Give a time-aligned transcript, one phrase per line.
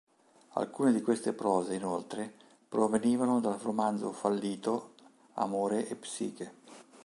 [0.53, 2.33] Alcune di queste prose, inoltre,
[2.67, 4.95] provenivano dal romanzo "fallito"
[5.33, 6.53] "Amore e psiche".